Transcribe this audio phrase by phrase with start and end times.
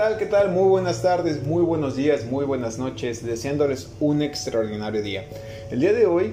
[0.00, 0.16] tal?
[0.16, 0.50] ¿Qué tal?
[0.50, 5.26] Muy buenas tardes, muy buenos días, muy buenas noches, deseándoles un extraordinario día.
[5.70, 6.32] El día de hoy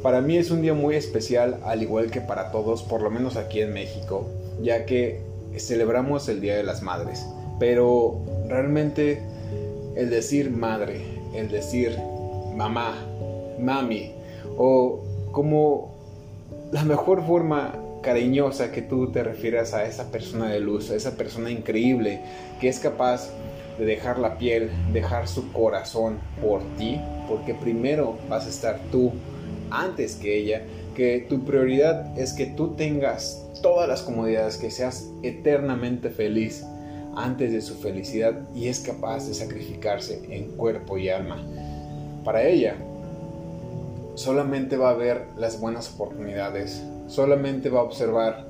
[0.00, 3.34] para mí es un día muy especial, al igual que para todos, por lo menos
[3.34, 4.28] aquí en México,
[4.62, 5.22] ya que
[5.58, 7.26] celebramos el Día de las Madres.
[7.58, 9.20] Pero realmente
[9.96, 11.00] el decir madre,
[11.34, 11.98] el decir
[12.54, 12.94] mamá,
[13.58, 14.12] mami,
[14.56, 15.00] o
[15.32, 15.96] como
[16.70, 21.16] la mejor forma cariñosa que tú te refieras a esa persona de luz, a esa
[21.16, 22.20] persona increíble
[22.60, 23.30] que es capaz
[23.78, 29.12] de dejar la piel, dejar su corazón por ti, porque primero vas a estar tú
[29.70, 30.62] antes que ella,
[30.94, 36.64] que tu prioridad es que tú tengas todas las comodidades, que seas eternamente feliz
[37.16, 41.44] antes de su felicidad y es capaz de sacrificarse en cuerpo y alma.
[42.24, 42.76] Para ella,
[44.14, 48.46] solamente va a ver las buenas oportunidades, solamente va a observar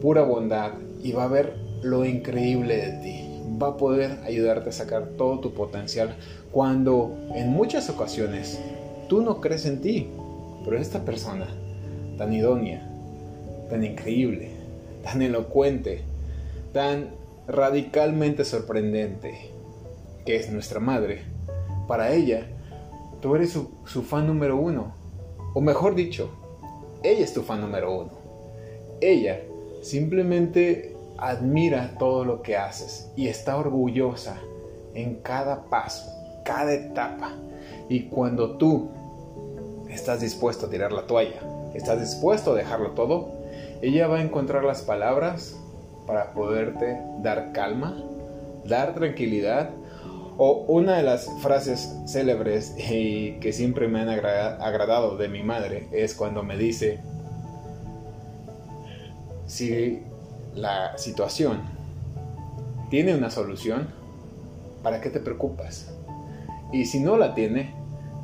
[0.00, 0.72] pura bondad
[1.02, 3.30] y va a ver lo increíble de ti.
[3.62, 6.16] Va a poder ayudarte a sacar todo tu potencial
[6.50, 8.58] cuando en muchas ocasiones
[9.08, 10.08] tú no crees en ti.
[10.64, 11.46] Pero esta persona
[12.16, 12.88] tan idónea,
[13.68, 14.50] tan increíble,
[15.02, 16.00] tan elocuente,
[16.72, 17.10] tan
[17.46, 19.50] radicalmente sorprendente,
[20.24, 21.22] que es nuestra madre,
[21.86, 22.46] para ella,
[23.24, 24.92] tú eres su, su fan número uno.
[25.54, 26.28] O mejor dicho,
[27.02, 28.10] ella es tu fan número uno.
[29.00, 29.40] Ella
[29.80, 34.36] simplemente admira todo lo que haces y está orgullosa
[34.92, 36.04] en cada paso,
[36.44, 37.32] cada etapa.
[37.88, 38.90] Y cuando tú
[39.88, 41.40] estás dispuesto a tirar la toalla,
[41.72, 43.30] estás dispuesto a dejarlo todo,
[43.80, 45.58] ella va a encontrar las palabras
[46.06, 47.96] para poderte dar calma,
[48.66, 49.70] dar tranquilidad
[50.36, 55.88] o una de las frases célebres y que siempre me han agradado de mi madre
[55.92, 57.00] es cuando me dice,
[59.46, 60.02] si
[60.54, 61.62] la situación
[62.90, 63.88] tiene una solución,
[64.82, 65.92] ¿para qué te preocupas?
[66.72, 67.74] Y si no la tiene,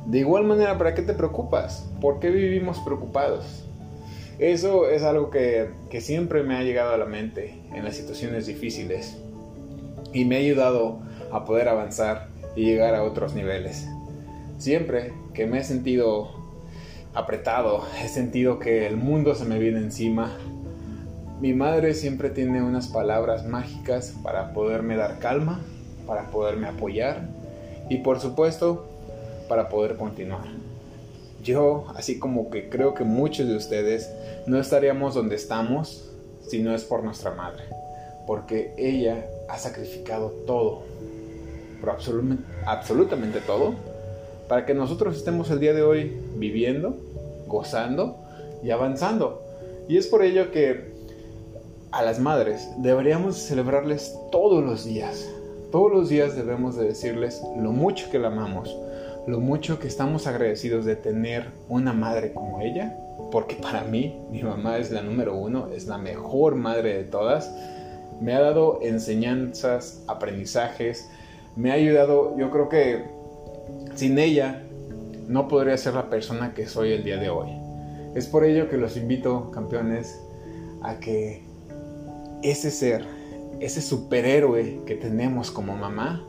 [0.05, 1.89] de igual manera, ¿para qué te preocupas?
[2.01, 3.63] ¿Por qué vivimos preocupados?
[4.39, 8.47] Eso es algo que, que siempre me ha llegado a la mente en las situaciones
[8.47, 9.17] difíciles
[10.13, 10.99] y me ha ayudado
[11.31, 13.87] a poder avanzar y llegar a otros niveles.
[14.57, 16.29] Siempre que me he sentido
[17.13, 20.31] apretado, he sentido que el mundo se me viene encima,
[21.41, 25.59] mi madre siempre tiene unas palabras mágicas para poderme dar calma,
[26.05, 27.27] para poderme apoyar
[27.89, 28.85] y por supuesto
[29.49, 30.45] para poder continuar.
[31.43, 34.11] Yo, así como que creo que muchos de ustedes
[34.45, 36.11] no estaríamos donde estamos
[36.47, 37.63] si no es por nuestra madre,
[38.27, 40.83] porque ella ha sacrificado todo,
[42.65, 43.75] absolutamente todo,
[44.47, 46.97] para que nosotros estemos el día de hoy viviendo,
[47.47, 48.17] gozando
[48.63, 49.41] y avanzando.
[49.87, 50.91] Y es por ello que
[51.91, 55.29] a las madres deberíamos celebrarles todos los días.
[55.71, 58.75] Todos los días debemos de decirles lo mucho que la amamos,
[59.27, 62.97] lo mucho que estamos agradecidos de tener una madre como ella,
[63.31, 67.51] porque para mí mi mamá es la número uno, es la mejor madre de todas.
[68.19, 71.09] Me ha dado enseñanzas, aprendizajes,
[71.55, 73.05] me ha ayudado, yo creo que
[73.95, 74.63] sin ella
[75.27, 77.49] no podría ser la persona que soy el día de hoy.
[78.15, 80.19] Es por ello que los invito, campeones,
[80.81, 81.43] a que
[82.41, 83.05] ese ser,
[83.59, 86.25] ese superhéroe que tenemos como mamá,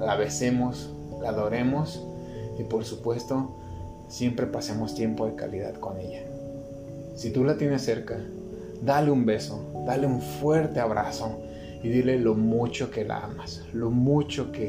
[0.00, 2.04] la besemos, la adoremos
[2.58, 3.56] y por supuesto
[4.08, 6.22] siempre pasemos tiempo de calidad con ella.
[7.14, 8.18] Si tú la tienes cerca,
[8.82, 11.38] dale un beso, dale un fuerte abrazo
[11.82, 14.66] y dile lo mucho que la amas, lo mucho que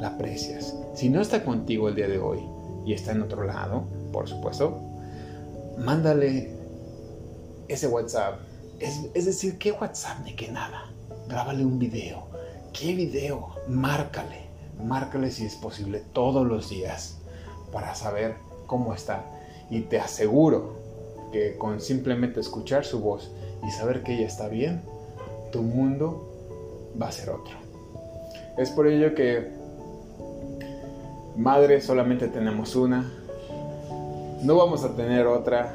[0.00, 0.74] la aprecias.
[0.94, 2.40] Si no está contigo el día de hoy
[2.86, 4.80] y está en otro lado, por supuesto,
[5.78, 6.50] mándale
[7.68, 8.40] ese WhatsApp.
[8.80, 10.90] Es, decir, ¿qué WhatsApp ni qué nada?
[11.28, 12.26] Grábale un video.
[12.72, 13.54] ¿Qué video?
[13.68, 14.48] Márcale.
[14.82, 17.18] Márcale si es posible todos los días
[17.72, 19.24] para saber cómo está.
[19.70, 20.78] Y te aseguro
[21.32, 23.30] que con simplemente escuchar su voz
[23.66, 24.82] y saber que ella está bien,
[25.50, 26.37] tu mundo
[27.00, 27.54] va a ser otro.
[28.56, 29.52] Es por ello que
[31.36, 33.12] madre solamente tenemos una,
[34.42, 35.74] no vamos a tener otra,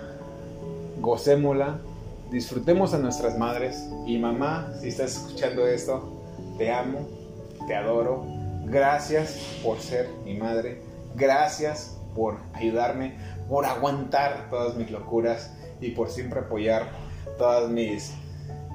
[1.00, 1.80] gocémosla,
[2.32, 3.90] disfrutemos a nuestras madres.
[4.06, 6.22] Y mamá, si estás escuchando esto,
[6.58, 7.08] te amo,
[7.68, 8.26] te adoro,
[8.66, 10.82] gracias por ser mi madre,
[11.16, 13.16] gracias por ayudarme,
[13.50, 16.90] por aguantar todas mis locuras y por siempre apoyar
[17.38, 18.14] todas mis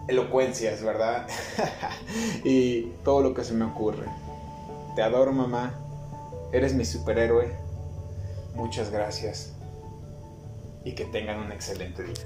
[0.09, 1.29] elocuencias, ¿verdad?
[2.45, 4.07] y todo lo que se me ocurre.
[4.97, 5.75] Te adoro, mamá.
[6.53, 7.55] Eres mi superhéroe.
[8.55, 9.53] Muchas gracias.
[10.85, 12.25] Y que tengan un excelente día.